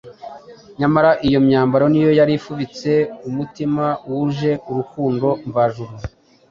[0.79, 2.91] nyamara iyo myambaro niyo yari ifubitse
[3.29, 5.93] umutima wuje urukundo mvajuru.